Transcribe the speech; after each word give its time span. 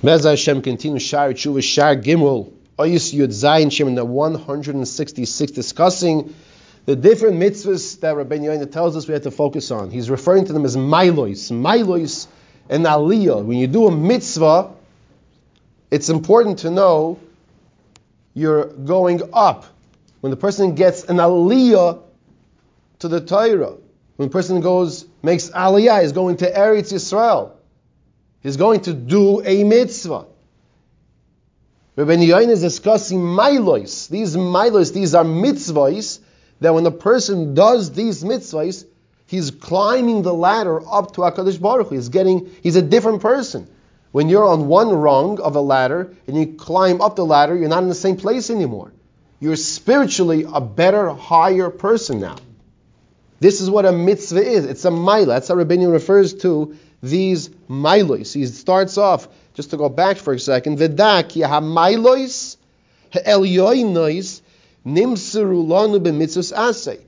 Bez 0.00 0.22
Hashem 0.22 0.62
continues 0.62 1.02
Shar 1.02 1.32
Tshuva 1.32 1.60
Shar 1.60 1.96
Gimel 1.96 2.52
Oyus 2.78 3.12
Yud 3.12 3.30
Zayin 3.30 3.72
Shem 3.72 3.88
in 3.88 3.96
the 3.96 4.04
166 4.04 5.50
discussing 5.50 6.36
the 6.86 6.94
different 6.94 7.38
mitzvahs 7.38 7.98
that 7.98 8.14
Rabbi 8.14 8.36
Yoina 8.36 8.70
tells 8.70 8.96
us 8.96 9.08
we 9.08 9.14
have 9.14 9.24
to 9.24 9.32
focus 9.32 9.72
on. 9.72 9.90
He's 9.90 10.08
referring 10.08 10.44
to 10.44 10.52
them 10.52 10.64
as 10.64 10.76
milois, 10.76 11.50
milois 11.50 12.28
and 12.68 12.84
aliyah. 12.84 13.44
When 13.44 13.58
you 13.58 13.66
do 13.66 13.88
a 13.88 13.90
mitzvah, 13.90 14.70
it's 15.90 16.10
important 16.10 16.60
to 16.60 16.70
know 16.70 17.18
you're 18.34 18.66
going 18.66 19.22
up. 19.32 19.66
When 20.20 20.30
the 20.30 20.36
person 20.36 20.76
gets 20.76 21.02
an 21.02 21.16
aliyah 21.16 22.00
to 23.00 23.08
the 23.08 23.20
Torah, 23.20 23.74
when 24.14 24.28
a 24.28 24.30
person 24.30 24.60
goes 24.60 25.06
makes 25.24 25.50
aliyah, 25.50 26.04
is 26.04 26.12
going 26.12 26.36
to 26.36 26.48
Eretz 26.48 26.92
Yisrael. 26.92 27.57
He's 28.42 28.56
going 28.56 28.82
to 28.82 28.92
do 28.92 29.42
a 29.44 29.64
mitzvah. 29.64 30.26
Rabbi 31.96 32.14
Yain 32.14 32.48
is 32.48 32.60
discussing 32.60 33.34
milos. 33.34 34.06
These 34.06 34.36
milos, 34.36 34.92
these 34.92 35.14
are 35.14 35.24
mitzvahs 35.24 36.20
that 36.60 36.72
when 36.72 36.86
a 36.86 36.92
person 36.92 37.54
does 37.54 37.92
these 37.92 38.22
mitzvahs, 38.22 38.84
he's 39.26 39.50
climbing 39.50 40.22
the 40.22 40.32
ladder 40.32 40.80
up 40.88 41.14
to 41.14 41.22
Hakadosh 41.22 41.60
Baruch 41.60 41.88
Hu. 41.88 41.96
He's 41.96 42.08
getting, 42.08 42.50
he's 42.62 42.76
a 42.76 42.82
different 42.82 43.20
person. 43.20 43.68
When 44.12 44.28
you're 44.28 44.44
on 44.44 44.68
one 44.68 44.90
rung 44.90 45.40
of 45.40 45.56
a 45.56 45.60
ladder 45.60 46.14
and 46.26 46.36
you 46.36 46.54
climb 46.54 47.00
up 47.00 47.16
the 47.16 47.26
ladder, 47.26 47.56
you're 47.56 47.68
not 47.68 47.82
in 47.82 47.88
the 47.88 47.94
same 47.94 48.16
place 48.16 48.48
anymore. 48.48 48.92
You're 49.40 49.56
spiritually 49.56 50.44
a 50.52 50.60
better, 50.60 51.10
higher 51.10 51.68
person 51.68 52.20
now. 52.20 52.36
This 53.40 53.60
is 53.60 53.70
what 53.70 53.86
a 53.86 53.92
mitzvah 53.92 54.42
is. 54.42 54.64
It's 54.64 54.84
a 54.84 54.90
milah. 54.90 55.26
That's 55.26 55.48
how 55.48 55.54
Rabbeinu 55.54 55.90
refers 55.90 56.34
to 56.34 56.76
these 57.02 57.50
milos. 57.68 58.32
He 58.32 58.46
starts 58.46 58.98
off, 58.98 59.28
just 59.54 59.70
to 59.70 59.76
go 59.76 59.88
back 59.88 60.16
for 60.16 60.32
a 60.34 60.38
second, 60.38 60.78
Vedak 60.78 61.44
ha-milos 61.44 62.56
ha-elyoinois 63.12 64.40
nimseru 64.86 65.66
lanu 65.66 66.00
b'mitzvahs 66.00 66.52
asay. 66.52 67.00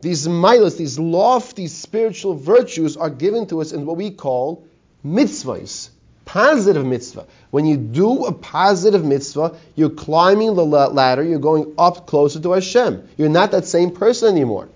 These 0.00 0.28
milos, 0.28 0.76
these 0.76 0.98
lofty 0.98 1.66
spiritual 1.66 2.34
virtues 2.34 2.96
are 2.96 3.10
given 3.10 3.46
to 3.48 3.60
us 3.60 3.72
in 3.72 3.84
what 3.84 3.96
we 3.96 4.10
call 4.10 4.64
mitzvahs, 5.04 5.90
positive 6.24 6.86
mitzvah. 6.86 7.26
When 7.50 7.66
you 7.66 7.76
do 7.76 8.24
a 8.24 8.32
positive 8.32 9.04
mitzvah, 9.04 9.56
you're 9.74 9.90
climbing 9.90 10.54
the 10.54 10.64
ladder, 10.64 11.22
you're 11.22 11.38
going 11.38 11.74
up 11.76 12.06
closer 12.06 12.40
to 12.40 12.52
Hashem. 12.52 13.08
You're 13.18 13.28
not 13.28 13.50
that 13.50 13.66
same 13.66 13.90
person 13.90 14.30
anymore. 14.30 14.68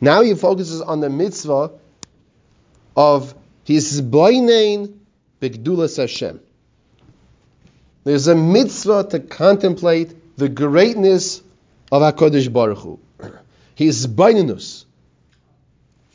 Now 0.00 0.22
he 0.22 0.34
focuses 0.34 0.80
on 0.80 1.00
the 1.00 1.10
mitzvah 1.10 1.70
of 2.96 3.34
his 3.64 4.00
boinein 4.00 4.98
begdulas 5.40 5.96
Hashem. 5.96 6.40
There's 8.04 8.26
a 8.26 8.34
mitzvah 8.34 9.08
to 9.10 9.20
contemplate 9.20 10.36
the 10.36 10.48
greatness 10.48 11.42
of 11.92 12.02
Hakadosh 12.02 12.52
Baruch 12.52 12.78
Hu. 12.78 12.98
His 13.74 14.06
boinenus, 14.06 14.84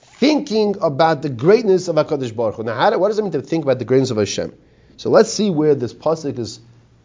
thinking 0.01 0.75
about 0.81 1.21
the 1.21 1.29
greatness 1.29 1.87
of 1.87 1.95
Hakadosh 1.95 2.35
Baruch 2.35 2.55
Hu. 2.55 2.63
Now, 2.63 2.75
how, 2.75 2.97
what 2.97 3.09
does 3.09 3.19
it 3.19 3.23
mean 3.23 3.31
to 3.33 3.41
think 3.41 3.63
about 3.63 3.79
the 3.79 3.85
greatness 3.85 4.11
of 4.11 4.17
Hashem? 4.17 4.53
So 4.97 5.09
let's 5.09 5.31
see 5.31 5.49
where 5.49 5.75
this 5.75 5.93
pasuk 5.93 6.39
is. 6.39 6.59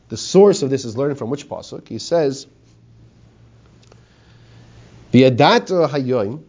The 0.08 0.16
source 0.16 0.62
of 0.62 0.68
this 0.68 0.84
is 0.84 0.96
learned 0.96 1.16
from 1.16 1.30
which 1.30 1.48
pasuk? 1.48 1.88
He 1.88 1.98
says, 1.98 2.46
"V'yadata 5.12 5.88
hayoim 5.88 6.42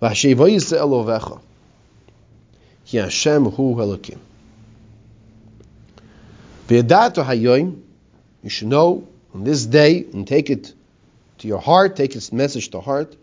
v'hashevoyis 0.00 0.76
elovecha." 0.76 1.40
Ki 2.88 2.96
Hashem 2.96 3.44
hu 3.44 3.74
Elokim. 3.74 4.16
V'yadato 6.68 7.22
hayoim, 7.22 7.82
you 8.42 8.48
should 8.48 8.68
know 8.68 9.06
on 9.34 9.44
this 9.44 9.66
day 9.66 10.06
and 10.14 10.26
take 10.26 10.48
it 10.48 10.72
to 11.36 11.48
your 11.48 11.60
heart, 11.60 11.96
take 11.96 12.16
its 12.16 12.32
message 12.32 12.70
to 12.70 12.80
heart, 12.80 13.14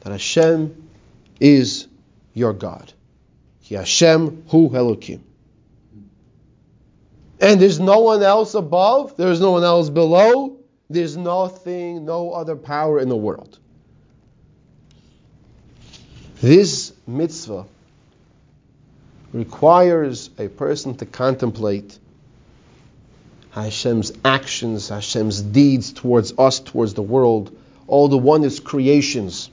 that 0.00 0.10
Hashem 0.10 0.90
is 1.40 1.88
your 2.34 2.52
God. 2.52 2.92
Ki 3.62 3.76
Hashem 3.76 4.44
hu 4.48 4.68
Elokim. 4.68 5.20
And 7.40 7.58
there's 7.58 7.80
no 7.80 8.00
one 8.00 8.22
else 8.22 8.52
above, 8.52 9.16
there's 9.16 9.40
no 9.40 9.52
one 9.52 9.64
else 9.64 9.88
below, 9.88 10.58
there's 10.90 11.16
nothing, 11.16 12.04
no 12.04 12.32
other 12.32 12.56
power 12.56 13.00
in 13.00 13.08
the 13.08 13.16
world. 13.16 13.58
This 16.42 16.92
mitzvah 17.06 17.64
requires 19.32 20.30
a 20.38 20.48
person 20.48 20.96
to 20.96 21.06
contemplate 21.06 21.98
Hashem's 23.50 24.12
actions, 24.24 24.88
Hashem's 24.88 25.40
deeds 25.40 25.92
towards 25.92 26.32
us, 26.38 26.60
towards 26.60 26.94
the 26.94 27.02
world, 27.02 27.56
all 27.86 28.08
the 28.08 28.18
wondrous 28.18 28.60
creations. 28.60 29.50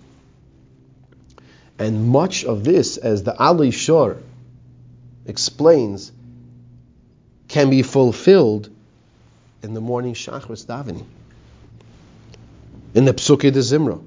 And 1.79 2.09
much 2.09 2.43
of 2.43 2.63
this, 2.63 2.97
as 2.97 3.23
the 3.23 3.33
Alei 3.33 3.73
Shur 3.73 4.17
explains, 5.25 6.11
can 7.47 7.69
be 7.69 7.81
fulfilled 7.81 8.69
in 9.63 9.73
the 9.73 9.81
morning 9.81 10.13
Shachris 10.13 10.65
davening, 10.65 11.05
in 12.93 13.05
the 13.05 13.13
Psuke 13.13 13.51
de 13.51 13.59
Zimra, 13.59 14.01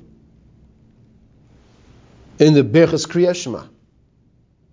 in 2.38 2.54
the 2.54 2.62
Birchas 2.62 3.06
Kriyashma. 3.06 3.68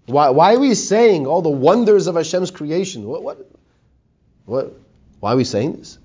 Why, 0.07 0.29
why 0.29 0.55
are 0.55 0.59
we 0.59 0.73
saying 0.73 1.27
all 1.27 1.41
the 1.41 1.49
wonders 1.49 2.07
of 2.07 2.15
Hashem's 2.15 2.49
creation? 2.49 3.05
What, 3.05 3.23
what, 3.23 3.45
what, 4.45 4.73
why 5.19 5.33
are 5.33 5.35
we 5.35 5.43
saying 5.43 5.73
this? 5.73 5.99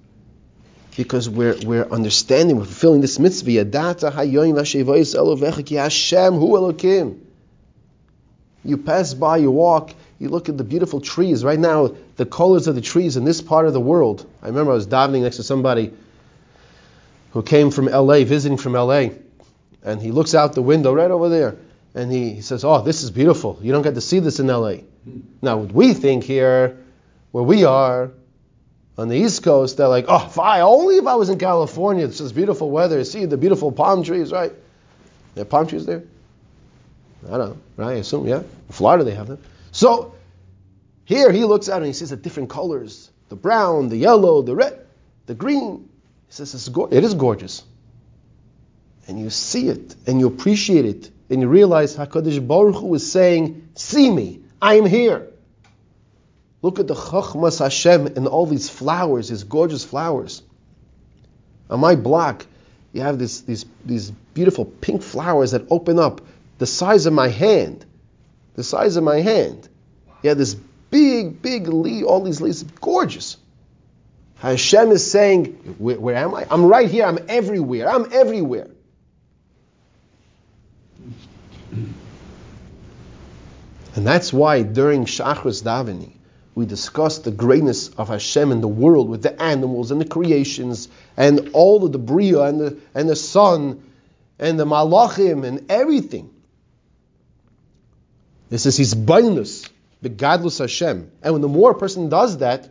Because 0.96 1.28
we're, 1.28 1.56
we're 1.64 1.88
understanding, 1.88 2.56
we're 2.56 2.64
fulfilling 2.64 3.00
this 3.00 3.20
mitzvah. 3.20 3.64
Hashem 3.64 4.10
hu 6.34 6.48
Elokim. 6.48 7.20
You 8.64 8.76
pass 8.76 9.14
by, 9.14 9.36
you 9.36 9.52
walk, 9.52 9.94
you 10.18 10.28
look 10.28 10.48
at 10.48 10.58
the 10.58 10.64
beautiful 10.64 11.00
trees. 11.00 11.44
Right 11.44 11.58
now, 11.58 11.94
the 12.16 12.26
colors 12.26 12.66
of 12.66 12.74
the 12.74 12.80
trees 12.80 13.16
in 13.16 13.24
this 13.24 13.40
part 13.40 13.66
of 13.66 13.72
the 13.72 13.80
world. 13.80 14.26
I 14.42 14.48
remember 14.48 14.72
I 14.72 14.74
was 14.74 14.88
davening 14.88 15.22
next 15.22 15.36
to 15.36 15.44
somebody 15.44 15.92
who 17.30 17.42
came 17.42 17.70
from 17.70 17.86
LA, 17.86 18.24
visiting 18.24 18.58
from 18.58 18.72
LA, 18.72 19.10
and 19.84 20.02
he 20.02 20.10
looks 20.10 20.34
out 20.34 20.54
the 20.54 20.62
window 20.62 20.92
right 20.92 21.10
over 21.10 21.28
there 21.28 21.56
and 21.94 22.10
he, 22.10 22.34
he 22.34 22.40
says, 22.40 22.64
"Oh, 22.64 22.82
this 22.82 23.02
is 23.02 23.10
beautiful. 23.10 23.58
You 23.62 23.72
don't 23.72 23.82
get 23.82 23.94
to 23.94 24.00
see 24.00 24.18
this 24.18 24.40
in 24.40 24.48
L.A." 24.48 24.84
Now, 25.40 25.58
what 25.58 25.72
we 25.72 25.94
think 25.94 26.24
here, 26.24 26.78
where 27.32 27.44
we 27.44 27.64
are 27.64 28.10
on 28.96 29.08
the 29.08 29.16
East 29.16 29.42
Coast, 29.42 29.76
they're 29.76 29.88
like, 29.88 30.06
"Oh, 30.08 30.18
fine. 30.18 30.60
Only 30.62 30.96
if 30.96 31.06
I 31.06 31.16
was 31.16 31.28
in 31.28 31.38
California, 31.38 32.04
it's 32.04 32.18
just 32.18 32.34
beautiful 32.34 32.70
weather. 32.70 33.02
See 33.04 33.24
the 33.24 33.36
beautiful 33.36 33.72
palm 33.72 34.02
trees, 34.02 34.32
right? 34.32 34.52
There 35.34 35.42
are 35.42 35.46
palm 35.46 35.66
trees 35.66 35.86
there. 35.86 36.02
I 37.28 37.38
don't 37.38 37.50
know, 37.50 37.58
right? 37.76 37.92
I 37.92 37.94
assume, 37.94 38.26
yeah. 38.26 38.40
In 38.40 38.46
Florida, 38.70 39.04
they 39.04 39.14
have 39.14 39.28
them. 39.28 39.38
So 39.70 40.14
here 41.04 41.30
he 41.32 41.44
looks 41.44 41.68
out 41.68 41.78
and 41.78 41.86
he 41.86 41.92
sees 41.92 42.10
the 42.10 42.16
different 42.16 42.50
colors: 42.50 43.10
the 43.28 43.36
brown, 43.36 43.88
the 43.88 43.96
yellow, 43.96 44.42
the 44.42 44.54
red, 44.54 44.86
the 45.26 45.34
green. 45.34 45.88
He 46.26 46.32
says, 46.32 46.54
"It's 46.54 46.68
go- 46.68 46.88
it 46.90 47.04
is 47.04 47.14
gorgeous." 47.14 47.64
And 49.08 49.18
you 49.18 49.30
see 49.30 49.68
it 49.68 49.94
and 50.06 50.20
you 50.20 50.26
appreciate 50.26 50.84
it 50.84 51.10
and 51.28 51.40
you 51.40 51.48
realize 51.48 51.96
Hakadosh 51.96 52.46
Baruch 52.46 52.76
Hu 52.76 52.94
is 52.94 53.10
saying, 53.10 53.68
"See 53.74 54.10
me, 54.10 54.40
I 54.60 54.74
am 54.74 54.86
here." 54.86 55.28
Look 56.60 56.78
at 56.78 56.86
the 56.86 56.94
Chachmas 56.94 57.58
Hashem 57.58 58.06
and 58.06 58.28
all 58.28 58.46
these 58.46 58.68
flowers, 58.68 59.30
these 59.30 59.42
gorgeous 59.42 59.84
flowers. 59.84 60.42
On 61.68 61.80
my 61.80 61.96
block, 61.96 62.46
you 62.92 63.00
have 63.00 63.18
this, 63.18 63.40
these 63.40 63.64
these 63.84 64.10
beautiful 64.34 64.64
pink 64.64 65.02
flowers 65.02 65.50
that 65.50 65.66
open 65.70 65.98
up 65.98 66.20
the 66.58 66.66
size 66.66 67.06
of 67.06 67.12
my 67.12 67.28
hand, 67.28 67.84
the 68.54 68.62
size 68.62 68.96
of 68.96 69.02
my 69.02 69.20
hand. 69.20 69.68
You 70.22 70.28
have 70.28 70.38
this 70.38 70.54
big, 70.90 71.42
big 71.42 71.66
leaf, 71.66 72.04
all 72.04 72.20
these 72.20 72.40
leaves, 72.40 72.62
gorgeous. 72.62 73.36
Hashem 74.36 74.90
is 74.90 75.08
saying, 75.10 75.46
where, 75.78 75.98
where 75.98 76.16
am 76.16 76.34
I? 76.34 76.46
I'm 76.50 76.66
right 76.66 76.88
here. 76.88 77.04
I'm 77.04 77.18
everywhere. 77.28 77.88
I'm 77.88 78.12
everywhere. 78.12 78.68
And 83.94 84.06
that's 84.06 84.32
why 84.32 84.62
during 84.62 85.04
Shachris 85.04 85.62
Davening, 85.62 86.12
we 86.54 86.66
discuss 86.66 87.18
the 87.18 87.30
greatness 87.30 87.88
of 87.88 88.08
Hashem 88.08 88.52
in 88.52 88.60
the 88.60 88.68
world 88.68 89.08
with 89.08 89.22
the 89.22 89.40
animals 89.40 89.90
and 89.90 90.00
the 90.00 90.06
creations 90.06 90.88
and 91.16 91.50
all 91.52 91.84
of 91.84 91.92
the 91.92 91.98
Bria 91.98 92.42
and 92.42 92.60
the, 92.60 92.78
and 92.94 93.08
the 93.08 93.16
sun 93.16 93.82
and 94.38 94.58
the 94.58 94.66
Malachim 94.66 95.46
and 95.46 95.70
everything. 95.70 96.30
This 98.50 98.66
is 98.66 98.76
his 98.76 98.94
boinenus, 98.94 99.68
the 100.02 100.10
godless 100.10 100.58
Hashem. 100.58 101.10
And 101.22 101.32
when 101.32 101.40
the 101.40 101.48
more 101.48 101.70
a 101.70 101.78
person 101.78 102.10
does 102.10 102.38
that, 102.38 102.68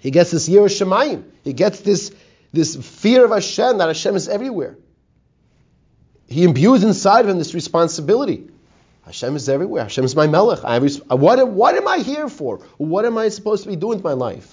he 0.00 0.10
gets 0.10 0.32
this 0.32 0.48
yiras 0.48 0.80
Shemayim. 0.80 1.22
He 1.44 1.52
gets 1.52 1.80
this, 1.80 2.12
this 2.52 2.74
fear 2.74 3.24
of 3.24 3.30
Hashem, 3.30 3.78
that 3.78 3.86
Hashem 3.86 4.16
is 4.16 4.28
everywhere. 4.28 4.76
He 6.34 6.42
imbues 6.42 6.82
inside 6.82 7.26
of 7.26 7.28
him 7.28 7.38
this 7.38 7.54
responsibility 7.54 8.48
Hashem 9.06 9.36
is 9.36 9.48
everywhere. 9.48 9.84
Hashem 9.84 10.04
is 10.04 10.16
my 10.16 10.26
melech. 10.26 10.64
I 10.64 10.76
res- 10.76 11.00
uh, 11.08 11.14
what, 11.14 11.46
what 11.46 11.76
am 11.76 11.86
I 11.86 11.98
here 11.98 12.28
for? 12.28 12.58
What 12.76 13.04
am 13.04 13.18
I 13.18 13.28
supposed 13.28 13.62
to 13.62 13.68
be 13.68 13.76
doing 13.76 13.98
with 13.98 14.04
my 14.04 14.14
life? 14.14 14.52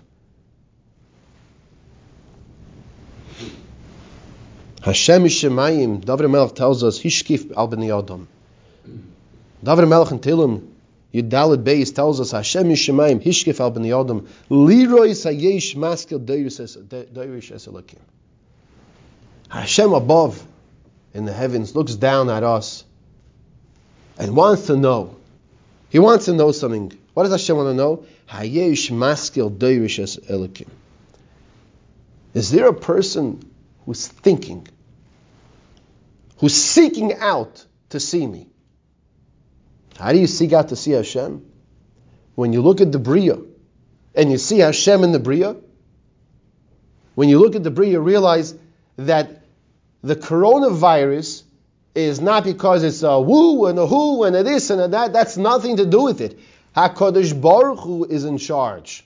Hashem 4.83 5.25
is 5.25 5.31
Shemayim. 5.31 6.05
David 6.05 6.29
Melech 6.29 6.53
tells 6.53 6.83
us, 6.83 6.99
Hishkif 6.99 7.51
al 7.57 7.67
b'nei 7.67 7.97
Adam. 7.97 8.27
David 9.63 9.87
Melech 9.87 10.11
in 10.11 10.19
Tehillim, 10.19 10.67
Yudalid 11.13 11.63
Beis 11.63 11.95
tells 11.95 12.19
us, 12.19 12.29
Hashem 12.29 12.69
is 12.69 12.77
Shemayim. 12.77 13.23
Hishkif 13.23 13.59
al 13.59 13.71
b'nei 13.71 13.99
Adam. 13.99 14.27
Lirois 14.51 15.25
sayesh 15.25 15.75
maskil 15.75 16.19
deirish 16.19 17.51
es 17.51 17.67
Hashem 19.49 19.93
above 19.93 20.45
in 21.13 21.25
the 21.25 21.33
heavens 21.33 21.75
looks 21.75 21.95
down 21.95 22.29
at 22.29 22.43
us 22.43 22.83
and 24.17 24.35
wants 24.35 24.67
to 24.67 24.77
know. 24.77 25.15
He 25.89 25.99
wants 25.99 26.25
to 26.25 26.33
know 26.33 26.51
something. 26.51 26.97
What 27.13 27.23
does 27.23 27.31
Hashem 27.31 27.55
want 27.57 27.69
to 27.69 27.73
know? 27.73 28.05
Is 32.33 32.51
there 32.51 32.67
a 32.67 32.73
person 32.73 33.51
who's 33.85 34.07
thinking, 34.07 34.67
who's 36.37 36.55
seeking 36.55 37.13
out 37.15 37.65
to 37.91 37.99
see 37.99 38.25
me. 38.25 38.47
How 39.97 40.11
do 40.11 40.19
you 40.19 40.27
seek 40.27 40.53
out 40.53 40.69
to 40.69 40.75
see 40.75 40.91
Hashem? 40.91 41.45
When 42.35 42.53
you 42.53 42.61
look 42.61 42.81
at 42.81 42.91
the 42.91 42.99
Bria 42.99 43.37
and 44.15 44.31
you 44.31 44.37
see 44.37 44.59
Hashem 44.59 45.03
in 45.03 45.11
the 45.11 45.19
Bria, 45.19 45.55
when 47.15 47.29
you 47.29 47.39
look 47.39 47.55
at 47.55 47.63
the 47.63 47.71
Bria, 47.71 47.91
you 47.91 47.99
realize 47.99 48.55
that 48.97 49.40
the 50.03 50.15
coronavirus 50.15 51.43
is 51.93 52.21
not 52.21 52.43
because 52.43 52.83
it's 52.83 53.03
a 53.03 53.19
woo 53.19 53.65
and 53.65 53.77
a 53.77 53.85
who 53.85 54.23
and 54.23 54.35
a 54.35 54.43
this 54.43 54.69
and 54.69 54.81
a 54.81 54.87
that. 54.87 55.13
That's 55.13 55.37
nothing 55.37 55.77
to 55.77 55.85
do 55.85 56.03
with 56.03 56.21
it. 56.21 56.39
HaKadosh 56.75 57.39
Baruch 57.39 57.79
Hu 57.79 58.05
is 58.05 58.23
in 58.23 58.37
charge. 58.37 59.05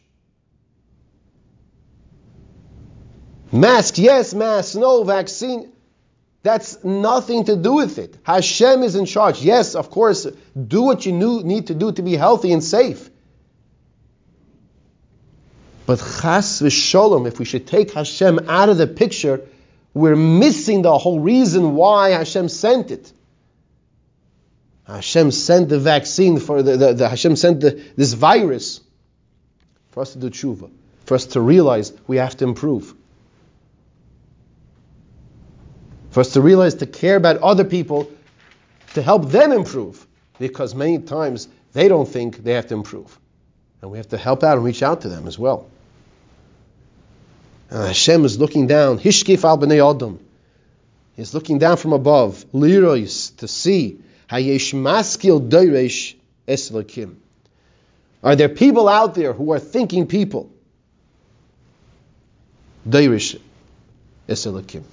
Mask, 3.52 3.98
yes, 3.98 4.34
mask, 4.34 4.76
no, 4.76 5.04
vaccine. 5.04 5.72
That's 6.44 6.84
nothing 6.84 7.46
to 7.46 7.56
do 7.56 7.74
with 7.74 7.98
it. 7.98 8.18
Hashem 8.24 8.84
is 8.84 8.96
in 8.96 9.06
charge. 9.06 9.42
Yes, 9.42 9.74
of 9.74 9.90
course, 9.90 10.28
do 10.68 10.84
what 10.84 11.06
you 11.06 11.12
need 11.12 11.68
to 11.68 11.74
do 11.74 11.92
to 11.92 12.02
be 12.04 12.16
healthy 12.16 12.52
and 12.52 12.64
safe. 12.64 13.10
But 15.88 15.98
chas 15.98 16.62
v'sholom, 16.62 17.28
if 17.28 17.40
we 17.40 17.46
should 17.46 17.66
take 17.66 17.94
Hashem 17.94 18.48
out 18.48 18.70
of 18.70 18.78
the 18.78 18.88
picture, 18.88 19.42
we're 19.96 20.16
missing 20.16 20.84
the 20.84 20.96
whole 20.96 21.20
reason 21.20 21.74
why 21.74 22.10
Hashem 22.10 22.50
sent 22.50 22.92
it. 22.92 23.12
Hashem 24.86 25.32
sent 25.32 25.70
the 25.70 25.80
vaccine 25.80 26.40
for 26.40 26.62
the, 26.62 26.78
the, 26.78 26.94
the 26.94 27.10
Hashem 27.10 27.36
sent 27.36 27.62
the, 27.62 27.82
this 27.96 28.14
virus 28.14 28.82
for 29.90 30.02
us 30.02 30.14
to 30.14 30.20
do 30.20 30.30
tshuva, 30.30 30.70
for 31.06 31.16
us 31.16 31.26
to 31.28 31.42
realize 31.42 31.92
we 32.06 32.18
have 32.18 32.38
to 32.38 32.44
improve. 32.44 32.94
for 36.16 36.22
us 36.22 36.32
to 36.32 36.40
realize 36.40 36.76
to 36.76 36.86
care 36.86 37.18
about 37.18 37.36
other 37.40 37.66
people, 37.66 38.10
to 38.94 39.02
help 39.02 39.32
them 39.32 39.52
improve, 39.52 40.08
because 40.40 40.74
many 40.74 40.98
times 40.98 41.50
they 41.74 41.90
don't 41.90 42.08
think 42.08 42.38
they 42.38 42.54
have 42.54 42.68
to 42.68 42.74
improve. 42.74 43.20
And 43.82 43.92
we 43.92 43.98
have 43.98 44.08
to 44.08 44.18
help 44.18 44.42
out 44.42 44.56
and 44.56 44.66
reach 44.66 44.82
out 44.82 45.02
to 45.02 45.10
them 45.10 45.28
as 45.28 45.38
well. 45.38 45.70
And 47.70 47.88
Hashem 47.88 48.26
is 48.26 48.40
looking 48.40 48.68
down, 48.68 49.00
Hishkif 49.00 49.44
al 49.44 49.58
b'nei 49.58 49.96
Adam. 49.96 50.20
He's 51.16 51.34
looking 51.34 51.60
down 51.60 51.78
from 51.78 51.94
above, 51.94 52.46
Lirois, 52.54 53.36
to 53.38 53.48
see 53.48 54.00
Hayesh 54.30 54.74
maskil 54.74 55.40
doiresh 55.42 56.16
eslakim. 56.48 57.16
Are 58.24 58.36
there 58.36 58.50
people 58.50 58.90
out 58.90 59.14
there 59.14 59.34
who 59.34 59.54
are 59.54 59.60
thinking 59.60 60.08
people? 60.08 60.50
Doirish 62.88 63.40
eslakim. 64.28 64.84